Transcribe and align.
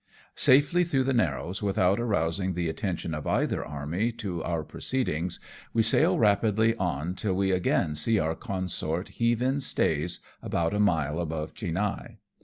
Safely 0.33 0.83
through 0.83 1.03
the 1.03 1.13
narrows 1.13 1.61
without 1.61 1.99
arousing 1.99 2.55
the 2.55 2.67
attention 2.67 3.13
of 3.13 3.27
either 3.27 3.63
army 3.63 4.11
to 4.13 4.43
our 4.43 4.63
proceedings, 4.63 5.39
we 5.73 5.83
sail 5.83 6.17
rapidly 6.17 6.75
on 6.77 7.13
till 7.13 7.35
we 7.35 7.51
again 7.51 7.93
see 7.93 8.17
our 8.17 8.33
consort 8.33 9.09
heave 9.09 9.43
in 9.43 9.59
stays, 9.59 10.19
about 10.41 10.73
a 10.73 10.79
mile 10.79 11.19
above 11.21 11.53
Chinhae. 11.53 12.17